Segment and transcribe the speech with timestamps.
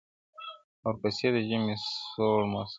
[0.83, 1.75] •او ورپسې د ژمي
[2.15, 2.67] سوړ موسم-